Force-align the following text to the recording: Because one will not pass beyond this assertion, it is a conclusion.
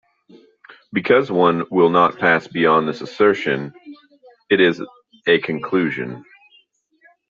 Because 0.91 1.29
one 1.31 1.63
will 1.69 1.91
not 1.91 2.17
pass 2.17 2.47
beyond 2.47 2.87
this 2.89 3.01
assertion, 3.01 3.71
it 4.49 4.59
is 4.59 4.81
a 5.27 5.37
conclusion. 5.41 6.25